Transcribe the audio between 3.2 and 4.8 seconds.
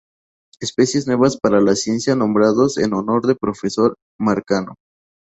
de Profesor Marcano